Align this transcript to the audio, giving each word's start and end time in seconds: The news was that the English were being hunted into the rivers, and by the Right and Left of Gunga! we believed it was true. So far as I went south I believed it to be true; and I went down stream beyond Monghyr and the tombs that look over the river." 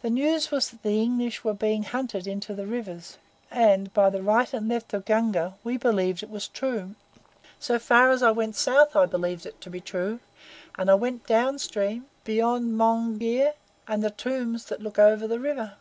The 0.00 0.08
news 0.08 0.50
was 0.50 0.70
that 0.70 0.82
the 0.82 0.98
English 1.02 1.44
were 1.44 1.52
being 1.52 1.82
hunted 1.82 2.26
into 2.26 2.54
the 2.54 2.66
rivers, 2.66 3.18
and 3.50 3.92
by 3.92 4.08
the 4.08 4.22
Right 4.22 4.50
and 4.54 4.66
Left 4.66 4.94
of 4.94 5.04
Gunga! 5.04 5.56
we 5.62 5.76
believed 5.76 6.22
it 6.22 6.30
was 6.30 6.48
true. 6.48 6.94
So 7.60 7.78
far 7.78 8.08
as 8.10 8.22
I 8.22 8.30
went 8.30 8.56
south 8.56 8.96
I 8.96 9.04
believed 9.04 9.44
it 9.44 9.60
to 9.60 9.68
be 9.68 9.82
true; 9.82 10.20
and 10.78 10.90
I 10.90 10.94
went 10.94 11.26
down 11.26 11.58
stream 11.58 12.06
beyond 12.24 12.78
Monghyr 12.78 13.52
and 13.86 14.02
the 14.02 14.08
tombs 14.10 14.64
that 14.70 14.80
look 14.80 14.98
over 14.98 15.26
the 15.28 15.38
river." 15.38 15.74